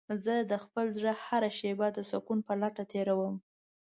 [0.23, 3.35] زه د خپل زړه هره شېبه د سکون په لټه تېرووم.